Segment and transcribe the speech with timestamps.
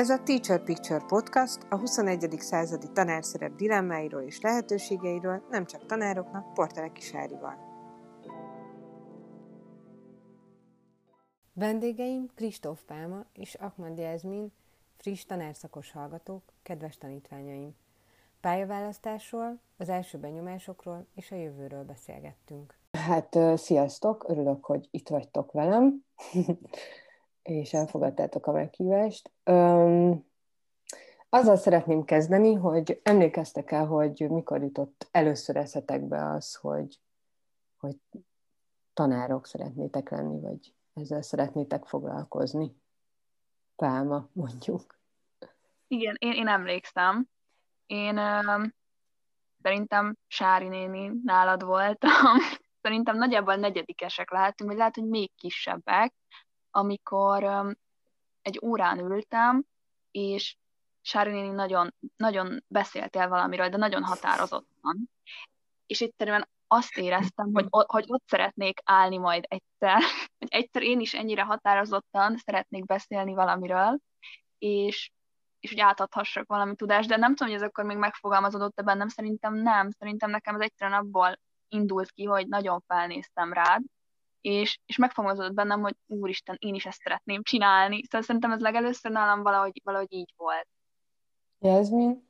[0.00, 2.36] Ez a Teacher Picture podcast a 21.
[2.38, 7.56] századi tanárszerep dilemmáiról és lehetőségeiről nem csak tanároknak, Porteleki Sárival.
[11.52, 14.52] Vendégeim Kristóf Pálma és Ahmad Jászmin,
[14.96, 17.74] friss tanárszakos hallgatók, kedves tanítványaim.
[18.40, 22.78] Pályaválasztásról, az első benyomásokról és a jövőről beszélgettünk.
[22.92, 24.24] Hát, sziasztok!
[24.28, 26.04] Örülök, hogy itt vagytok velem.
[27.42, 29.30] és elfogadtátok a meghívást.
[29.44, 30.26] Um,
[31.28, 37.00] azzal szeretném kezdeni, hogy emlékeztek el, hogy mikor jutott először eszetekbe az, hogy,
[37.78, 37.96] hogy
[38.94, 42.76] tanárok szeretnétek lenni, vagy ezzel szeretnétek foglalkozni?
[43.76, 44.98] Pálma, mondjuk.
[45.86, 47.28] Igen, én, én emlékszem.
[47.86, 48.74] Én um,
[49.62, 52.36] szerintem Sári néni nálad voltam.
[52.82, 56.14] szerintem nagyjából negyedikesek lehetünk, vagy lehet, hogy még kisebbek,
[56.70, 57.74] amikor
[58.42, 59.64] egy órán ültem,
[60.10, 60.56] és
[61.02, 65.10] Sári néni nagyon, nagyon beszéltél valamiről, de nagyon határozottan.
[65.86, 70.02] És egyszerűen azt éreztem, hogy, hogy ott szeretnék állni majd egyszer,
[70.38, 73.98] hogy egyszer én is ennyire határozottan szeretnék beszélni valamiről,
[74.58, 75.10] és,
[75.60, 79.54] és hogy átadhassak valami tudást, de nem tudom, hogy ez akkor még megfogalmazódott-e bennem, szerintem
[79.54, 83.82] nem, szerintem nekem ez egyszerűen abból indult ki, hogy nagyon felnéztem rád,
[84.40, 88.02] és, és megfogalmazódott bennem, hogy úristen, én is ezt szeretném csinálni.
[88.04, 90.68] Szóval szerintem ez legelőször nálam valahogy, valahogy így volt.
[91.58, 92.28] Jászmin?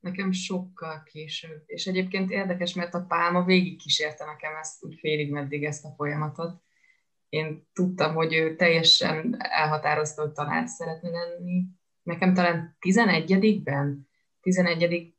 [0.00, 1.62] Nekem sokkal később.
[1.66, 5.94] És egyébként érdekes, mert a pálma végig kísérte nekem ezt úgy félig meddig ezt a
[5.96, 6.62] folyamatot.
[7.28, 11.64] Én tudtam, hogy ő teljesen elhatározta, hogy tanár szeretne lenni.
[12.02, 14.08] Nekem talán 11-ben,
[14.40, 15.14] 11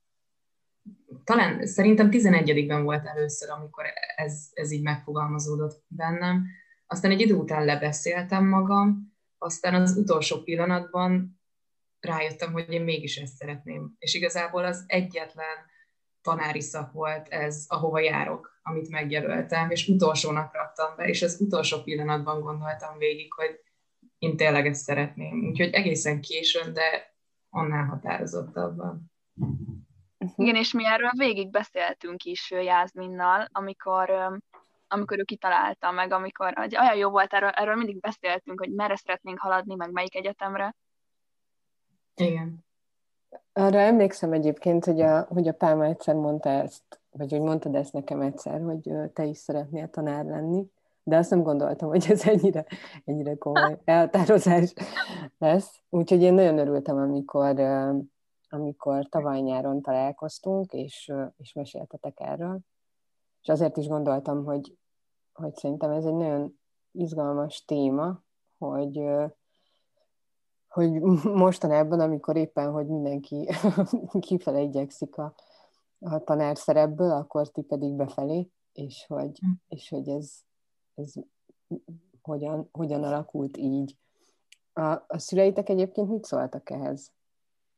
[1.24, 3.86] talán szerintem 11-ben volt először, amikor
[4.16, 6.46] ez, ez így megfogalmazódott bennem.
[6.88, 11.42] Aztán egy idő után lebeszéltem magam, aztán az utolsó pillanatban
[12.00, 13.96] rájöttem, hogy én mégis ezt szeretném.
[13.98, 15.72] És igazából az egyetlen
[16.22, 21.82] tanári szak volt ez, ahova járok, amit megjelöltem, és utolsónak raktam be, és az utolsó
[21.82, 23.60] pillanatban gondoltam végig, hogy
[24.17, 25.48] én tényleg ezt szeretném.
[25.50, 27.16] Úgyhogy egészen későn, de
[27.50, 29.12] annál határozottabban.
[30.23, 30.45] Uh-huh.
[30.45, 34.11] Igen, és mi erről végig beszéltünk is Jászminnal, amikor,
[34.88, 38.95] amikor ő kitalálta, meg amikor, hogy olyan jó volt, erről, erről mindig beszéltünk, hogy merre
[38.95, 40.76] szeretnénk haladni, meg melyik egyetemre.
[42.16, 42.66] Igen.
[43.54, 47.94] Arra emlékszem egyébként, hogy a, hogy a Pálma egyszer mondta ezt, vagy hogy mondtad ezt
[47.94, 50.66] nekem egyszer, hogy te is szeretnél tanár lenni,
[51.04, 52.66] de azt nem gondoltam, hogy ez ennyire,
[53.06, 54.73] ennyire komoly eltározás
[55.38, 55.82] lesz.
[55.89, 57.56] Úgyhogy én nagyon örültem, amikor
[58.53, 62.59] amikor tavaly nyáron találkoztunk, és, és meséltetek erről.
[63.41, 64.77] És azért is gondoltam, hogy,
[65.33, 66.59] hogy szerintem ez egy nagyon
[66.91, 68.23] izgalmas téma,
[68.58, 69.03] hogy,
[70.67, 70.91] hogy
[71.45, 73.49] mostanában, amikor éppen, hogy mindenki
[74.19, 75.33] kifele igyekszik a,
[75.99, 79.52] a tanár szerepből, akkor ti pedig befelé, és hogy, hm.
[79.67, 80.31] és hogy ez,
[80.93, 81.14] ez
[82.21, 83.97] hogyan, hogyan alakult így.
[84.73, 87.11] A, a szüleitek egyébként mit szóltak ehhez?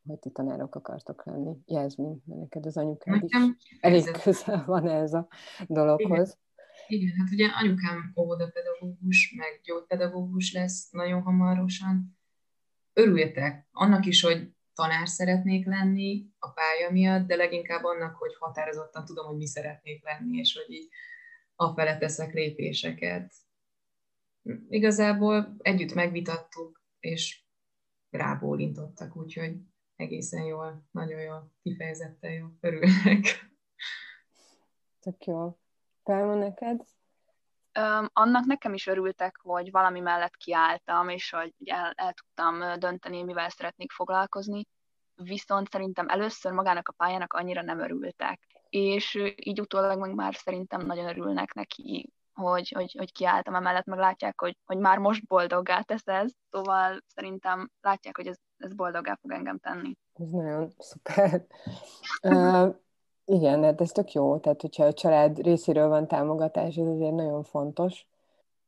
[0.05, 1.57] Hogy ti tanárok akartok lenni.
[1.65, 3.37] Jászmin, mert neked az anyukád is
[3.79, 5.27] elég közel van ez a
[5.67, 6.27] dologhoz.
[6.29, 6.43] Igen.
[6.87, 12.17] Igen, hát ugye anyukám óvodapedagógus, meg gyógypedagógus lesz nagyon hamarosan.
[12.93, 19.05] Örüljetek annak is, hogy tanár szeretnék lenni a pálya miatt, de leginkább annak, hogy határozottan
[19.05, 20.89] tudom, hogy mi szeretnék lenni, és hogy így
[21.55, 23.33] afele teszek lépéseket.
[24.69, 27.43] Igazából együtt megvitattuk, és
[28.09, 29.57] rábólintottak, úgyhogy
[29.95, 33.49] egészen jól, nagyon jól, kifejezetten jó, örülnek.
[34.99, 35.57] Tök jó.
[36.03, 36.83] Pálma, neked?
[37.79, 43.23] Um, annak nekem is örültek, hogy valami mellett kiálltam, és hogy el, el tudtam dönteni,
[43.23, 44.67] mivel szeretnék foglalkozni,
[45.15, 48.41] viszont szerintem először magának a pályának annyira nem örültek.
[48.69, 53.99] És így utólag meg már szerintem nagyon örülnek neki, hogy, hogy, hogy kiálltam emellett, meg
[53.99, 59.17] látják, hogy, hogy már most boldoggá tesz ez, szóval szerintem látják, hogy ez, ez boldoggá
[59.21, 59.97] fog engem tenni.
[60.13, 61.45] Ez nagyon szuper.
[62.23, 62.75] uh,
[63.25, 67.43] igen, hát ez tök jó, tehát hogyha a család részéről van támogatás, ez azért nagyon
[67.43, 68.05] fontos.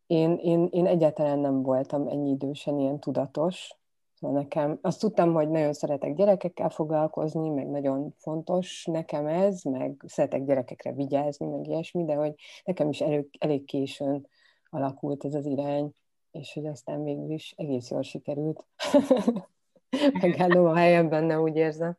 [0.07, 3.77] Én, én, én egyáltalán nem voltam ennyi idősen ilyen tudatos,
[4.19, 10.03] Szóval nekem, azt tudtam, hogy nagyon szeretek gyerekekkel foglalkozni, meg nagyon fontos nekem ez, meg
[10.07, 12.33] szeretek gyerekekre vigyázni, meg ilyesmi, de hogy
[12.63, 14.27] nekem is elég, elég későn
[14.69, 15.91] alakult ez az irány,
[16.31, 18.65] és hogy aztán végül is egész jól sikerült.
[20.21, 21.97] Megállom a helyem benne, úgy érzem.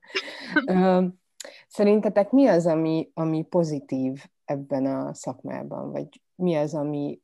[1.68, 7.20] Szerintetek mi az, ami, ami pozitív ebben a szakmában, vagy mi az, ami,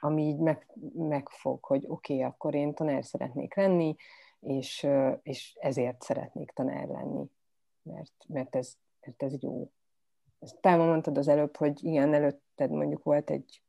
[0.00, 3.96] ami így meg, megfog, hogy oké, okay, akkor én tanár szeretnék lenni,
[4.40, 4.86] és,
[5.22, 7.30] és ezért szeretnék tanár lenni,
[7.82, 9.70] mert, mert, ez, mert ez jó.
[10.38, 13.62] Ezt te mondtad az előbb, hogy igen, előtted mondjuk volt egy,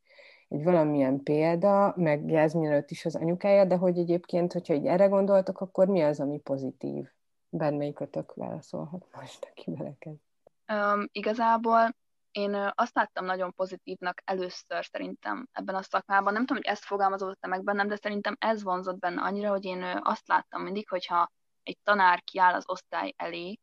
[0.56, 5.06] egy valamilyen példa, meg Jászmin előtt is az anyukája, de hogy egyébként, hogyha így erre
[5.06, 7.08] gondoltok, akkor mi az, ami pozitív?
[7.50, 10.20] Bármelyikötök válaszolhat most, aki belekezd.
[10.68, 11.96] Um, igazából
[12.32, 16.34] én azt láttam nagyon pozitívnak először szerintem ebben a szakmában.
[16.34, 19.84] Nem tudom, hogy ezt fogalmazódott meg bennem, de szerintem ez vonzott benne annyira, hogy én
[20.04, 21.32] azt láttam mindig, hogyha
[21.64, 23.60] egy tanár kiáll az osztály elé,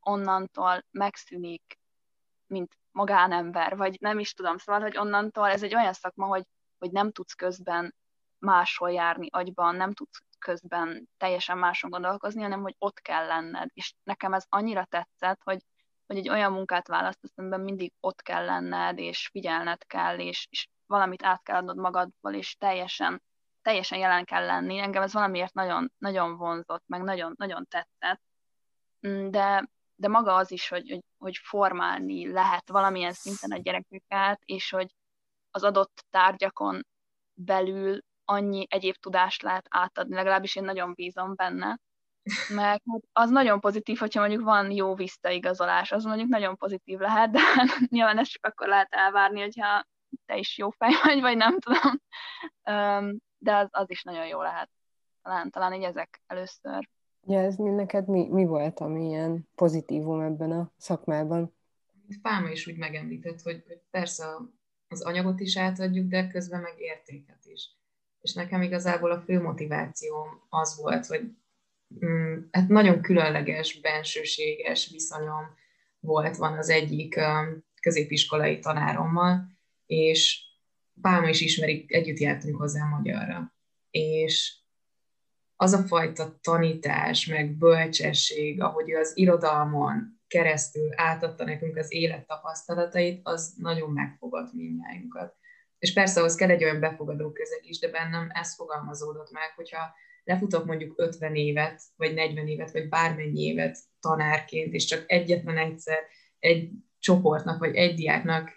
[0.00, 1.78] onnantól megszűnik,
[2.46, 6.44] mint magánember, vagy nem is tudom, szóval, hogy onnantól ez egy olyan szakma, hogy,
[6.78, 7.94] hogy nem tudsz közben
[8.38, 13.68] máshol járni agyban, nem tudsz közben teljesen máson gondolkozni, hanem hogy ott kell lenned.
[13.74, 15.58] És nekem ez annyira tetszett, hogy
[16.06, 20.68] hogy egy olyan munkát választasz, amiben mindig ott kell lenned, és figyelned kell, és, és
[20.86, 23.22] valamit át kell adnod magadból, és teljesen,
[23.62, 24.78] teljesen jelen kell lenni.
[24.78, 28.20] Engem ez valamiért nagyon, nagyon vonzott, meg nagyon, nagyon tetszett.
[29.08, 34.40] Mm, de, de maga az is, hogy, hogy, hogy formálni lehet valamilyen szinten a gyerekeket,
[34.44, 34.94] és hogy
[35.50, 36.86] az adott tárgyakon
[37.34, 41.78] belül annyi egyéb tudást lehet átadni, legalábbis én nagyon bízom benne,
[42.48, 47.30] meg hát az nagyon pozitív, hogyha mondjuk van jó visszaigazolás, az mondjuk nagyon pozitív lehet,
[47.30, 47.40] de
[47.90, 49.84] nyilván ezt csak akkor lehet elvárni, hogyha
[50.26, 52.00] te is jó fej vagy, vagy nem tudom.
[53.38, 54.70] De az, az is nagyon jó lehet.
[55.22, 56.88] Talán, talán így ezek először.
[57.26, 61.54] Ja, ez mi neked mi, mi volt, ami ilyen pozitívum ebben a szakmában?
[62.22, 64.24] Fáma is úgy megemlített, hogy, hogy persze
[64.88, 67.70] az anyagot is átadjuk, de közben meg értéket is.
[68.20, 71.30] És nekem igazából a fő motivációm az volt, hogy
[72.04, 75.54] Mm, hát nagyon különleges, bensőséges viszonyom
[76.00, 77.20] volt, van az egyik
[77.80, 79.46] középiskolai tanárommal,
[79.86, 80.44] és
[81.00, 83.54] Pálma is ismerik, együtt jártunk hozzá magyarra.
[83.90, 84.54] És
[85.56, 92.26] az a fajta tanítás, meg bölcsesség, ahogy ő az irodalmon keresztül átadta nekünk az élet
[92.26, 95.34] tapasztalatait, az nagyon megfogott mindnyájunkat.
[95.78, 99.94] És persze ahhoz kell egy olyan befogadó közeg is, de bennem ez fogalmazódott meg, hogyha
[100.24, 105.98] lefutok mondjuk 50 évet, vagy 40 évet, vagy bármennyi évet tanárként, és csak egyetlen egyszer
[106.38, 108.50] egy csoportnak, vagy egy diáknak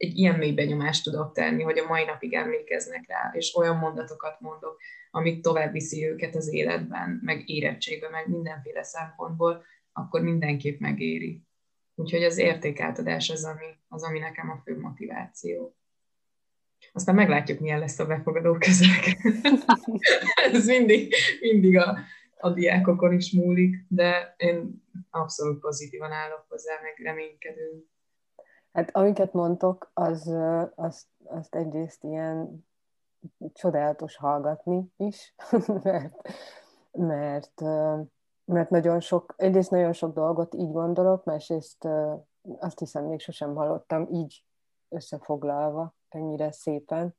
[0.00, 4.40] egy ilyen mély benyomást tudok tenni, hogy a mai napig emlékeznek rá, és olyan mondatokat
[4.40, 4.80] mondok,
[5.10, 11.42] amik tovább viszi őket az életben, meg érettségben, meg mindenféle szempontból, akkor mindenképp megéri.
[11.94, 15.76] Úgyhogy az értékátadás az, ami, az, ami nekem a fő motiváció.
[16.92, 19.16] Aztán meglátjuk, milyen lesz a befogadó közeg.
[20.52, 21.98] Ez mindig, mindig a,
[22.36, 27.84] a diákokon is múlik, de én abszolút pozitívan állok hozzá, meg reménykedő.
[28.72, 30.34] Hát amiket mondtok, az,
[30.74, 32.66] azt, azt egyrészt ilyen
[33.52, 35.34] csodálatos hallgatni is,
[35.84, 36.28] mert,
[36.92, 37.60] mert,
[38.44, 41.88] mert nagyon sok, egyrészt nagyon sok dolgot így gondolok, másrészt
[42.58, 44.44] azt hiszem még sosem hallottam így
[44.88, 47.14] összefoglalva ennyire szépen.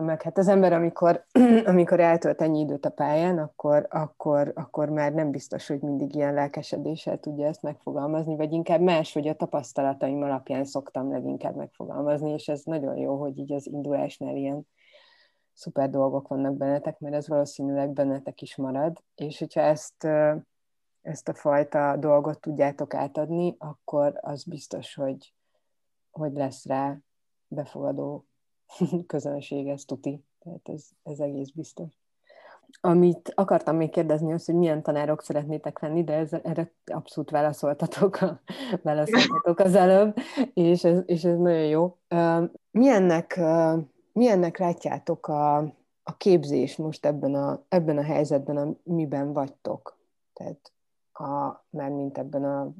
[0.00, 1.24] Meg hát az ember, amikor,
[1.64, 6.34] amikor eltölt ennyi időt a pályán, akkor, akkor, akkor már nem biztos, hogy mindig ilyen
[6.34, 12.48] lelkesedéssel tudja ezt megfogalmazni, vagy inkább más, hogy a tapasztalataim alapján szoktam leginkább megfogalmazni, és
[12.48, 14.66] ez nagyon jó, hogy így az indulásnál ilyen
[15.52, 20.04] szuper dolgok vannak bennetek, mert ez valószínűleg bennetek is marad, és hogyha ezt,
[21.02, 25.34] ezt a fajta dolgot tudjátok átadni, akkor az biztos, hogy,
[26.10, 26.98] hogy lesz rá
[27.48, 28.26] befogadó
[29.06, 30.24] közönség, ez tuti.
[30.38, 31.90] Tehát ez, ez egész biztos.
[32.80, 38.16] Amit akartam még kérdezni, az, hogy milyen tanárok szeretnétek lenni, de ez, erre abszolút válaszoltatok,
[38.16, 38.40] a,
[38.82, 40.16] válaszoltatok az előbb,
[40.54, 41.96] és ez, és ez nagyon jó.
[42.70, 43.40] Milyennek,
[44.12, 45.56] milyennek látjátok a,
[46.02, 49.98] a képzés most ebben a, ebben a helyzetben, amiben vagytok?
[50.32, 50.72] Tehát
[51.12, 52.74] a, mert mint ebben a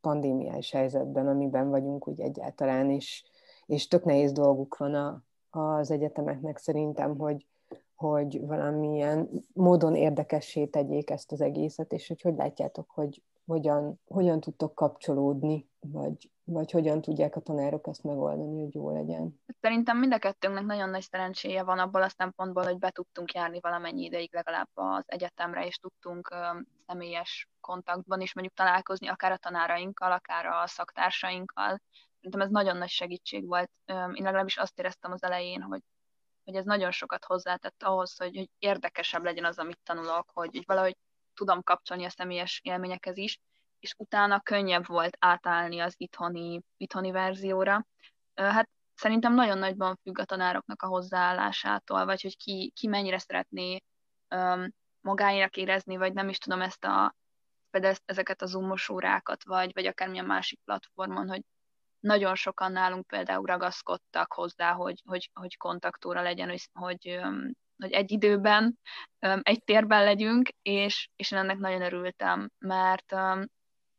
[0.00, 3.24] pandémiás helyzetben, amiben vagyunk úgy egyáltalán, és
[3.66, 5.22] és tök nehéz dolguk van a,
[5.54, 7.46] az egyetemeknek szerintem, hogy,
[7.94, 14.40] hogy valamilyen módon érdekessé tegyék ezt az egészet, és hogy hogy látjátok, hogy hogyan, hogyan
[14.40, 19.40] tudtok kapcsolódni, vagy, vagy hogyan tudják a tanárok ezt megoldani, hogy jó legyen?
[19.60, 23.60] Szerintem mind a kettőnknek nagyon nagy szerencséje van abból a szempontból, hogy be tudtunk járni
[23.60, 29.36] valamennyi ideig legalább az egyetemre, és tudtunk um, személyes kontaktban is mondjuk találkozni, akár a
[29.36, 31.80] tanárainkkal, akár a szaktársainkkal,
[32.24, 33.70] Szerintem ez nagyon nagy segítség volt.
[33.86, 35.80] Én legalábbis azt éreztem az elején, hogy,
[36.44, 40.62] hogy ez nagyon sokat hozzátett ahhoz, hogy, hogy érdekesebb legyen az, amit tanulok, hogy, hogy
[40.66, 40.96] valahogy
[41.34, 43.38] tudom kapcsolni a személyes élményekhez is,
[43.78, 47.86] és utána könnyebb volt átállni az itthoni, itthoni verzióra.
[48.34, 53.82] Hát szerintem nagyon nagyban függ a tanároknak a hozzáállásától, vagy hogy ki, ki mennyire szeretné
[55.00, 57.14] magáinak érezni, vagy nem is tudom ezt a,
[57.70, 61.42] például ezeket a zoomos órákat, vagy, vagy akármilyen másik platformon, hogy
[62.04, 67.20] nagyon sokan nálunk például ragaszkodtak hozzá, hogy, hogy, hogy kontaktóra legyen, hogy, hogy,
[67.76, 68.78] hogy egy időben,
[69.42, 73.12] egy térben legyünk, és, és én ennek nagyon örültem, mert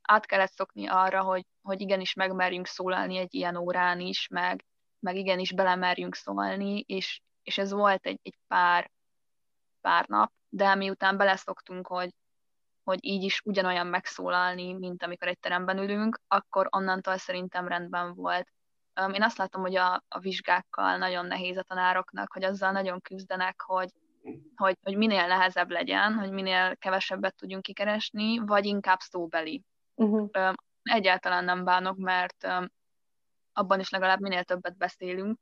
[0.01, 4.65] át kellett szokni arra, hogy, hogy igenis megmerjünk szólalni egy ilyen órán is, meg,
[4.99, 8.91] meg igenis belemerjünk szólni, és, és ez volt egy, egy pár,
[9.81, 12.09] pár nap, de miután beleszoktunk, hogy,
[12.85, 18.47] hogy így is ugyanolyan megszólalni, mint amikor egy teremben ülünk, akkor onnantól szerintem rendben volt.
[19.13, 23.61] Én azt látom, hogy a, a vizsgákkal nagyon nehéz a tanároknak, hogy azzal nagyon küzdenek,
[23.61, 23.89] hogy,
[24.55, 29.63] hogy, hogy minél nehezebb legyen, hogy minél kevesebbet tudjunk kikeresni, vagy inkább szóbeli.
[29.95, 30.53] Uh-huh.
[30.83, 32.47] Egyáltalán nem bánok, mert
[33.53, 35.39] abban is legalább minél többet beszélünk,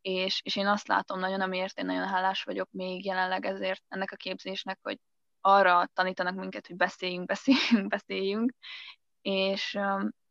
[0.00, 4.12] és, és én azt látom nagyon, amiért én nagyon hálás vagyok még jelenleg ezért ennek
[4.12, 4.98] a képzésnek, hogy
[5.42, 8.54] arra tanítanak minket, hogy beszéljünk, beszéljünk, beszéljünk,
[9.22, 9.78] és,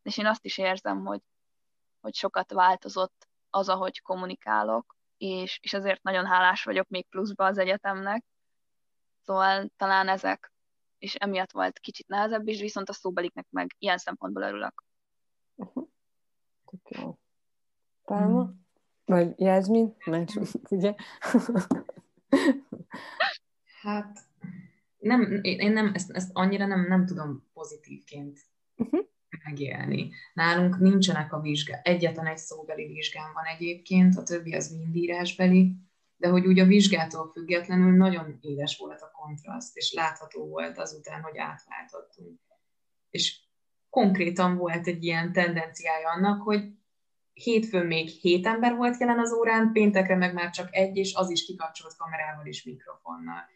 [0.01, 1.22] és én azt is érzem, hogy,
[2.01, 7.58] hogy sokat változott az, ahogy kommunikálok, és, és ezért nagyon hálás vagyok még pluszba az
[7.58, 8.24] egyetemnek.
[9.22, 10.51] Szóval talán ezek,
[10.98, 14.84] és emiatt volt kicsit nehezebb is, viszont a szóbeliknek meg ilyen szempontból örülök.
[15.56, 15.88] Uh-huh.
[16.65, 17.18] Tök jó.
[18.06, 18.44] Pálma?
[18.44, 18.65] Hmm.
[19.06, 19.96] Vagy Jászmin?
[20.06, 20.38] Más,
[20.70, 20.96] ugye?
[23.82, 24.30] hát
[25.01, 28.39] nem, én nem, ezt, ezt annyira nem, nem tudom pozitívként
[28.75, 29.00] uh-huh.
[29.43, 30.12] megélni.
[30.34, 35.75] Nálunk nincsenek a vizsgák, egyetlen egy szóbeli vizsgám van egyébként, a többi az mind írásbeli,
[36.17, 41.22] de hogy úgy a vizsgától függetlenül nagyon éles volt a kontraszt, és látható volt azután,
[41.22, 42.39] hogy átváltottunk.
[43.10, 43.39] És
[43.89, 46.63] konkrétan volt egy ilyen tendenciája annak, hogy
[47.34, 51.29] hétfőn még hét ember volt jelen az órán, péntekre meg már csak egy, és az
[51.29, 53.50] is kikapcsolt kamerával és mikrofonnal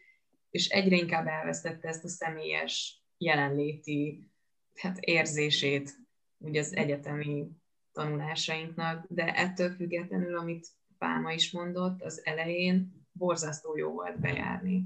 [0.56, 4.30] és egyre inkább elvesztette ezt a személyes jelenléti
[4.74, 5.94] hát érzését
[6.38, 7.48] ugye az egyetemi
[7.92, 14.84] tanulásainknak, de ettől függetlenül, amit Pálma is mondott, az elején borzasztó jó volt bejárni.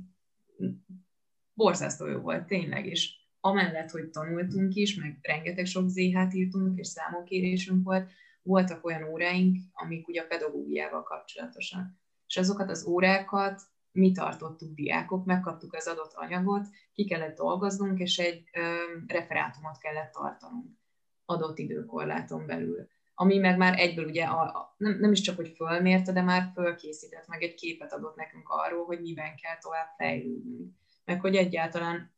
[1.54, 6.86] Borzasztó jó volt, tényleg, és amellett, hogy tanultunk is, meg rengeteg sok ZH-t írtunk, és
[6.86, 8.10] számonkérésünk volt,
[8.42, 11.86] voltak olyan óráink, amik ugye a pedagógiával kapcsolatosak.
[12.26, 13.62] És azokat az órákat
[13.92, 18.74] mi tartottuk diákok, megkaptuk az adott anyagot, ki kellett dolgoznunk, és egy ö,
[19.06, 20.78] referátumot kellett tartanunk
[21.24, 22.88] adott időkorláton belül.
[23.14, 26.50] Ami meg már egyből ugye a, a, nem, nem is csak, hogy fölmérte, de már
[26.54, 30.74] fölkészített, meg egy képet adott nekünk arról, hogy miben kell tovább fejlődnünk.
[31.04, 32.12] Meg hogy egyáltalán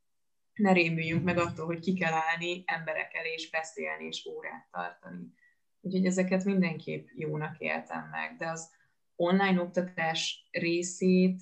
[0.53, 5.33] ne rémüljünk meg attól, hogy ki kell állni emberekkel és beszélni és órát tartani.
[5.81, 8.71] Úgyhogy ezeket mindenképp jónak éltem meg, de az
[9.15, 11.41] online oktatás részét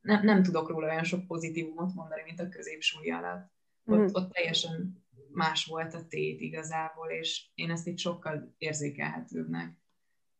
[0.00, 3.50] nem, nem tudok róla olyan sok pozitívumot mondani, mint a középsúly alatt.
[3.86, 4.06] Ott, mm.
[4.12, 9.76] ott teljesen más volt a tét igazából, és én ezt itt sokkal érzékelhetőbbnek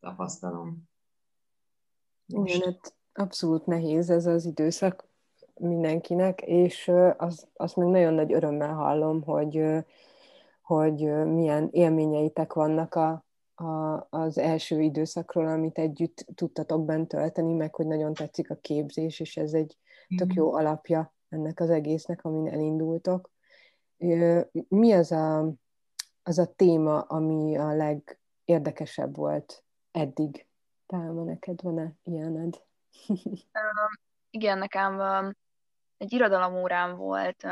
[0.01, 0.89] tapasztalom.
[2.27, 2.55] Most.
[2.55, 5.09] Igen, hát abszolút nehéz ez az időszak
[5.55, 9.63] mindenkinek, és azt, azt meg nagyon nagy örömmel hallom, hogy,
[10.63, 13.25] hogy milyen élményeitek vannak a,
[13.61, 19.21] a, az első időszakról, amit együtt tudtatok bent tölteni, meg hogy nagyon tetszik a képzés,
[19.21, 19.77] és ez egy
[20.17, 23.31] tök jó alapja ennek az egésznek, amin elindultok.
[24.69, 25.53] Mi az a,
[26.23, 30.47] az a téma, ami a legérdekesebb volt eddig?
[30.87, 32.63] Pálma, neked van-e ilyened?
[34.31, 35.01] Igen, nekem
[35.97, 37.43] egy irodalomórán volt,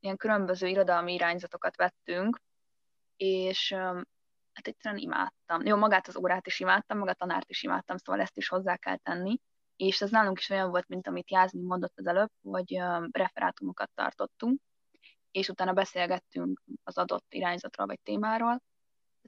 [0.00, 2.40] ilyen különböző irodalmi irányzatokat vettünk,
[3.16, 3.76] és
[4.52, 5.66] hát egyszerűen imádtam.
[5.66, 8.76] Jó, magát az órát is imádtam, maga a tanárt is imádtam, szóval ezt is hozzá
[8.76, 9.40] kell tenni.
[9.76, 12.78] És ez nálunk is olyan volt, mint amit Jászmin mondott az előbb, hogy
[13.10, 14.60] referátumokat tartottunk,
[15.30, 18.62] és utána beszélgettünk az adott irányzatról vagy témáról.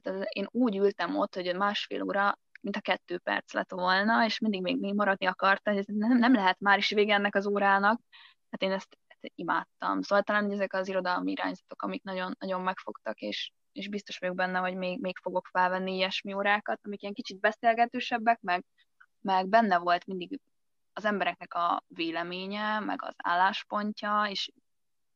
[0.01, 4.39] Tehát én úgy ültem ott, hogy másfél óra, mint a kettő perc lett volna, és
[4.39, 8.01] mindig még, még maradni akarta, hogy nem, nem lehet már is vége ennek az órának.
[8.49, 10.01] Hát én ezt, ezt imádtam.
[10.01, 14.59] Szóval talán ezek az irodalmi irányzatok, amik nagyon, nagyon megfogtak, és, és biztos vagyok benne,
[14.59, 18.65] hogy még, még fogok felvenni ilyesmi órákat, amik ilyen kicsit beszélgetősebbek, meg,
[19.21, 20.39] meg benne volt mindig
[20.93, 24.51] az embereknek a véleménye, meg az álláspontja, és,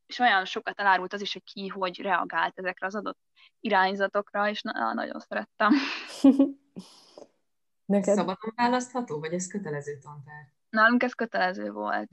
[0.06, 3.18] és olyan sokat elárult az is, hogy ki hogy reagált ezekre az adott
[3.60, 5.72] irányzatokra, és na, nagyon szerettem.
[7.84, 8.14] Neked?
[8.14, 10.52] Szabadon választható, vagy ez kötelező tantár?
[10.70, 12.08] Nálunk ez kötelező volt.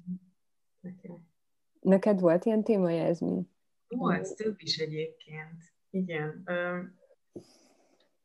[1.79, 3.53] Neked volt ilyen téma, Jászmin?
[3.87, 5.75] Volt, több is egyébként.
[5.95, 6.43] Igen.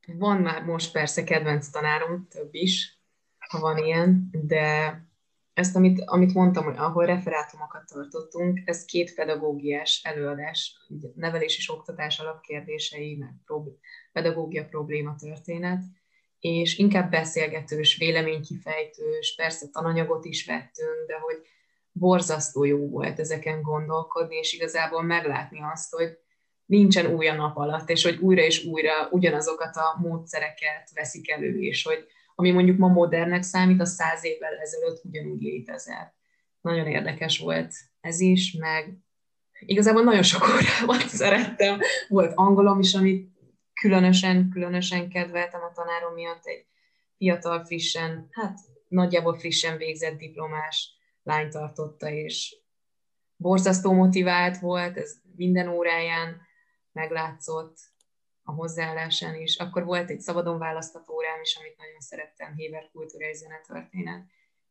[0.06, 3.00] Van már most persze kedvenc tanárom, több is,
[3.38, 4.94] ha van ilyen, de
[5.52, 10.76] ezt, amit, amit mondtam, hogy ahol referátumokat tartottunk, ez két pedagógiás előadás,
[11.14, 13.78] nevelés és oktatás alapkérdései, meg prób-
[14.12, 15.82] pedagógia probléma történet,
[16.38, 21.36] és inkább beszélgetős, véleménykifejtős, persze tananyagot is vettünk, de hogy
[21.92, 26.18] borzasztó jó volt ezeken gondolkodni, és igazából meglátni azt, hogy
[26.70, 31.60] nincsen új a nap alatt, és hogy újra és újra ugyanazokat a módszereket veszik elő,
[31.60, 36.14] és hogy ami mondjuk ma modernnek számít, a száz évvel ezelőtt ugyanúgy létezett.
[36.60, 38.98] Nagyon érdekes volt ez is, meg
[39.60, 41.80] igazából nagyon sok órában szerettem.
[42.08, 43.30] Volt angolom is, amit
[43.80, 46.66] különösen, különösen kedveltem a tanárom miatt, egy
[47.16, 48.58] fiatal, frissen, hát
[48.88, 52.56] nagyjából frissen végzett diplomás lány tartotta, és
[53.36, 56.48] borzasztó motivált volt, ez minden óráján
[56.92, 57.78] meglátszott,
[58.42, 59.56] a hozzáállásán is.
[59.56, 64.26] Akkor volt egy szabadon választott órám is, amit nagyon szerettem, Héber kultúra és zenetörténet,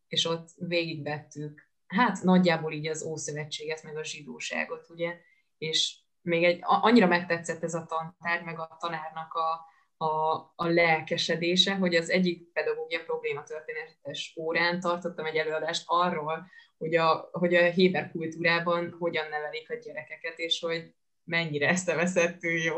[0.07, 5.17] és ott végigvettük, hát nagyjából így az Ószövetséget, meg a zsidóságot, ugye,
[5.57, 9.67] és még egy, annyira megtetszett ez a tantár, meg a tanárnak a,
[10.05, 16.47] a, a lelkesedése, hogy az egyik pedagógia probléma történetes órán tartottam egy előadást arról,
[16.77, 20.93] hogy a, hogy a héber kultúrában hogyan nevelik a gyerekeket, és hogy
[21.29, 22.75] mennyire ezt veszettül jó.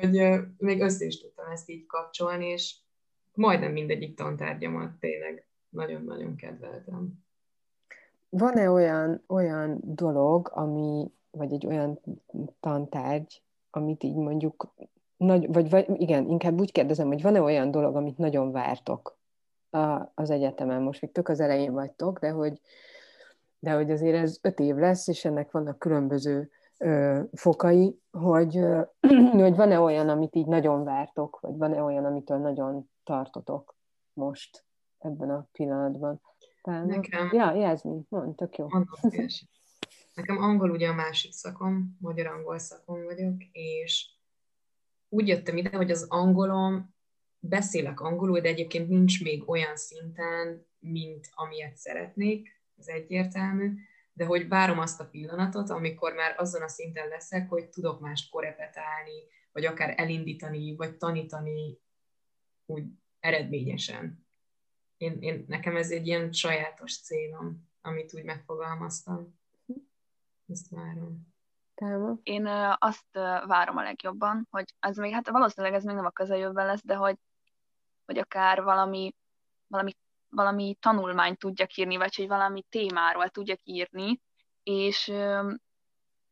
[0.00, 2.76] hogy még össze is tudtam ezt így kapcsolni, és
[3.34, 7.24] majdnem mindegyik tantárgyamat tényleg nagyon-nagyon kedveltem.
[8.28, 12.00] Van-e olyan, olyan dolog, ami, vagy egy olyan
[12.60, 14.74] tantárgy, amit így mondjuk,
[15.16, 19.18] nagy, vagy, vagy igen, inkább úgy kérdezem, hogy van-e olyan dolog, amit nagyon vártok
[19.70, 20.82] a, az egyetemen?
[20.82, 22.60] Most még tök az elején vagytok, de hogy,
[23.58, 26.50] de hogy azért ez öt év lesz, és ennek vannak különböző
[27.32, 28.60] fokai, hogy,
[29.32, 33.76] hogy van-e olyan, amit így nagyon vártok, vagy van-e olyan, amitől nagyon tartotok
[34.12, 34.64] most
[34.98, 36.20] ebben a pillanatban.
[36.62, 37.30] Talán, Nekem...
[37.32, 38.66] Ja, Jászmin, mondd, tök jó.
[40.14, 44.10] Nekem angol ugye a másik szakom, magyar-angol szakom vagyok, és
[45.08, 46.94] úgy jöttem ide, hogy az angolom,
[47.38, 53.72] beszélek angolul, de egyébként nincs még olyan szinten, mint amilyet szeretnék, ez egyértelmű,
[54.12, 58.30] de hogy várom azt a pillanatot, amikor már azon a szinten leszek, hogy tudok mást
[58.30, 61.78] korepetálni, vagy akár elindítani, vagy tanítani
[62.66, 62.84] úgy
[63.20, 64.26] eredményesen.
[64.96, 69.38] Én, én, nekem ez egy ilyen sajátos célom, amit úgy megfogalmaztam.
[70.48, 71.28] Ezt várom.
[72.22, 72.46] Én
[72.78, 73.12] azt
[73.46, 76.94] várom a legjobban, hogy az még, hát valószínűleg ez még nem a közeljövőben lesz, de
[76.94, 77.18] hogy,
[78.04, 79.14] hogy akár valami,
[79.66, 79.92] valami
[80.30, 84.20] valami tanulmányt tudjak írni, vagy hogy valami témáról tudjak írni,
[84.62, 85.12] és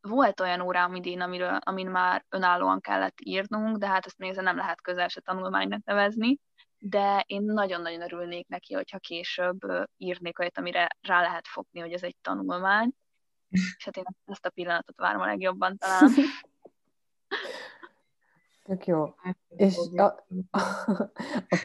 [0.00, 4.56] volt olyan órám idén, amiről, amin már önállóan kellett írnunk, de hát ezt még nem
[4.56, 6.38] lehet közel se tanulmánynak nevezni,
[6.78, 9.58] de én nagyon-nagyon örülnék neki, hogyha később
[9.96, 12.90] írnék olyat, amire rá lehet fogni, hogy ez egy tanulmány,
[13.48, 16.10] és hát én ezt a pillanatot várom a legjobban talán.
[18.68, 19.14] Tök jó.
[19.48, 20.02] És a,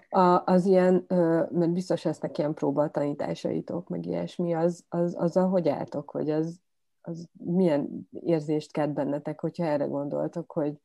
[0.09, 1.05] a, a, az ilyen,
[1.49, 6.59] mert biztos lesznek ilyen próbatanításaitok, meg ilyesmi, az, az, az hogy álltok, hogy az,
[7.01, 10.77] az milyen érzést kelt bennetek, hogyha erre gondoltok, hogy,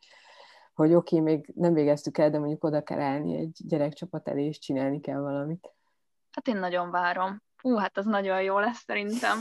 [0.75, 4.45] hogy oké, okay, még nem végeztük el, de mondjuk oda kell állni egy gyerekcsapat elé,
[4.47, 5.73] és csinálni kell valamit.
[6.31, 7.43] Hát én nagyon várom.
[7.63, 9.39] Ú, hát az nagyon jó lesz szerintem.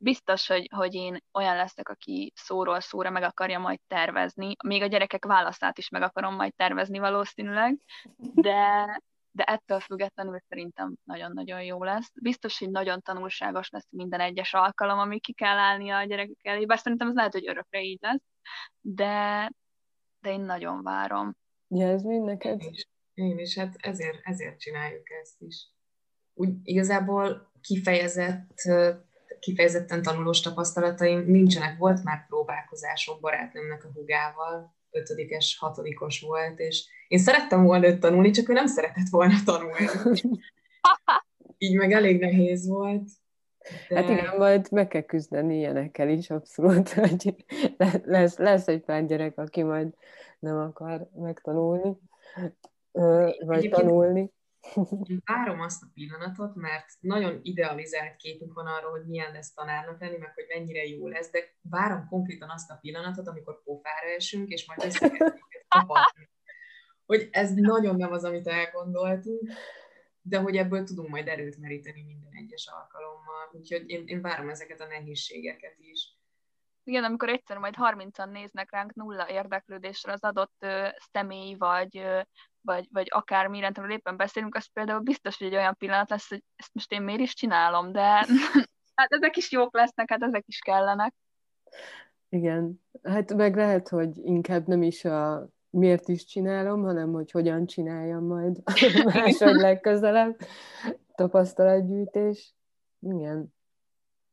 [0.00, 4.56] Biztos, hogy, hogy én olyan leszek, aki szóról szóra meg akarja majd tervezni.
[4.64, 7.78] Még a gyerekek választát is meg akarom majd tervezni valószínűleg,
[8.16, 8.84] de,
[9.30, 12.12] de ettől függetlenül szerintem nagyon-nagyon jó lesz.
[12.20, 16.64] Biztos, hogy nagyon tanulságos lesz minden egyes alkalom, ami ki kell állni a gyerekek elé,
[16.64, 18.22] bár szerintem ez lehet, hogy örökre így lesz,
[18.80, 19.50] de,
[20.20, 21.36] de én nagyon várom.
[21.68, 22.62] Ja, ez mind neked?
[22.62, 25.68] Is, én is hát ezért, ezért csináljuk ezt is.
[26.34, 28.60] Úgy igazából kifejezett
[29.44, 37.18] kifejezetten tanulós tapasztalataim nincsenek, volt már próbálkozások barátnőmnek a hugával, ötödikes, hatodikos volt, és én
[37.18, 39.86] szerettem volna őt tanulni, csak ő nem szeretett volna tanulni.
[41.58, 43.08] Így meg elég nehéz volt.
[43.88, 43.96] De...
[43.96, 47.34] Hát igen, majd meg kell küzdeni ilyenekkel is, abszolút, hogy
[48.04, 49.88] lesz, lesz egy pár gyerek, aki majd
[50.38, 51.96] nem akar megtanulni,
[53.44, 54.32] vagy tanulni.
[55.24, 60.16] Várom azt a pillanatot, mert nagyon idealizált képünk van arról, hogy milyen lesz tanárnak lenni,
[60.16, 64.66] meg hogy mennyire jó lesz, de várom konkrétan azt a pillanatot, amikor pofára esünk, és
[64.66, 65.48] majd összekezdjük
[67.06, 69.50] Hogy ez nagyon nem az, amit elgondoltunk,
[70.22, 73.50] de hogy ebből tudunk majd erőt meríteni minden egyes alkalommal.
[73.52, 76.13] Úgyhogy én, én várom ezeket a nehézségeket is.
[76.84, 82.20] Igen, amikor egyszer majd 30-an néznek ránk nulla érdeklődésre az adott ö, személy, vagy, ö,
[82.60, 86.42] vagy, vagy akár iránytól éppen beszélünk, az például biztos, hogy egy olyan pillanat lesz, hogy
[86.56, 88.26] ezt most én miért is csinálom, de
[88.94, 91.14] hát ezek is jók lesznek, hát ezek is kellenek.
[92.28, 97.66] Igen, hát meg lehet, hogy inkább nem is a miért is csinálom, hanem hogy hogyan
[97.66, 98.62] csináljam majd
[99.14, 100.38] másod legközelebb.
[101.14, 102.54] Tapasztalatgyűjtés.
[103.00, 103.54] Igen.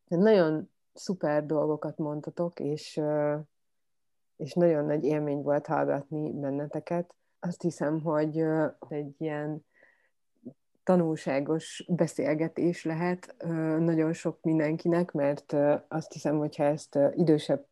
[0.07, 3.01] Nagyon szuper dolgokat mondtatok, és,
[4.35, 7.13] és nagyon nagy élmény volt hallgatni benneteket.
[7.39, 8.43] Azt hiszem, hogy
[8.89, 9.65] egy ilyen
[10.83, 13.35] tanulságos beszélgetés lehet
[13.79, 15.55] nagyon sok mindenkinek, mert
[15.87, 17.65] azt hiszem, hogyha ezt idősebb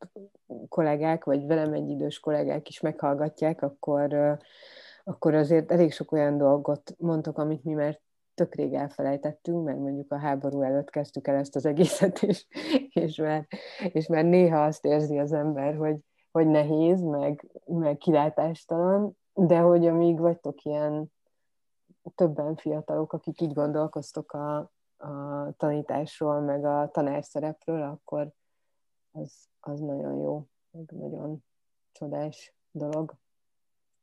[0.70, 4.38] kollégák, vagy velem egy idős kollégák is meghallgatják, akkor,
[5.04, 8.00] akkor azért elég sok olyan dolgot mondtok, amit mi már
[8.40, 12.46] tök rég elfelejtettünk, mert mondjuk a háború előtt kezdtük el ezt az egészet, és,
[12.90, 13.48] és, már,
[13.92, 15.98] és már néha azt érzi az ember, hogy,
[16.32, 21.12] hogy nehéz, meg, meg kilátástalan, de hogy amíg vagytok ilyen
[22.16, 24.58] többen fiatalok, akik így gondolkoztok a,
[24.98, 28.32] a tanításról, meg a tanárszerepről, akkor
[29.12, 31.44] az, az nagyon jó, meg nagyon
[31.92, 33.14] csodás dolog,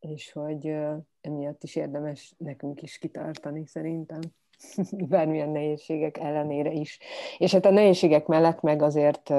[0.01, 0.77] és hogy
[1.21, 4.21] emiatt is érdemes nekünk is kitartani szerintem,
[5.09, 6.99] bármilyen nehézségek ellenére is.
[7.39, 9.33] És hát a nehézségek mellett meg azért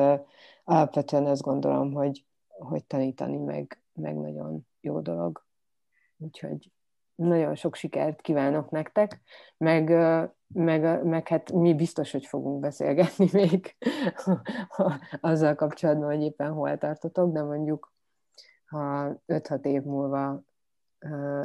[0.63, 5.46] alapvetően azt gondolom, hogy, hogy tanítani meg, meg nagyon jó dolog.
[6.17, 6.72] Úgyhogy
[7.15, 9.22] nagyon sok sikert kívánok nektek,
[9.58, 9.89] meg,
[10.48, 13.76] meg, meg hát mi biztos, hogy fogunk beszélgetni még
[15.22, 17.96] azzal kapcsolatban, hogy éppen hol tartotok, de mondjuk
[18.65, 20.41] ha 5-6 év múlva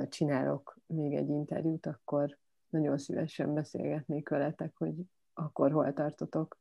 [0.09, 4.95] csinálok még egy interjút, akkor nagyon szívesen beszélgetnék veletek, hogy
[5.35, 6.59] akkor hol tartotok.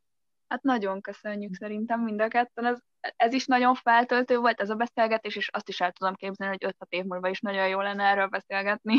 [0.47, 2.65] Hát nagyon köszönjük szerintem mind a ketten.
[2.65, 2.79] Ez,
[3.15, 6.73] ez is nagyon feltöltő volt ez a beszélgetés, és azt is el tudom képzelni, hogy
[6.79, 8.95] 5 év múlva is nagyon jó lenne erről beszélgetni.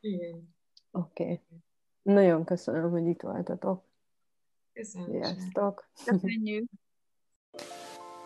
[0.00, 0.54] Igen.
[0.90, 1.22] Oké.
[1.22, 1.40] Okay.
[2.02, 3.84] Nagyon köszönöm, hogy itt voltatok.
[4.72, 5.22] Köszönöm.
[5.22, 5.88] Sziasztok.
[6.04, 6.70] Köszönjük.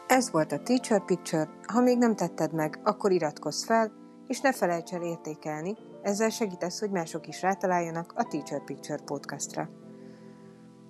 [0.07, 1.48] Ez volt a Teacher Picture.
[1.72, 3.92] Ha még nem tetted meg, akkor iratkozz fel,
[4.28, 9.68] és ne felejts el értékelni, ezzel segítesz, hogy mások is rátaláljanak a Teacher Picture podcastra.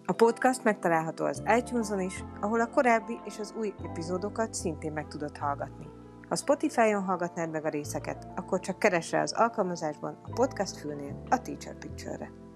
[0.05, 5.09] A podcast megtalálható az iTunes-on is, ahol a korábbi és az új epizódokat szintén meg
[5.09, 5.87] tudod hallgatni.
[6.29, 11.41] Ha Spotify-on hallgatnád meg a részeket, akkor csak keresse az alkalmazásban a podcast fülnél a
[11.41, 12.48] Teacher Picture-re.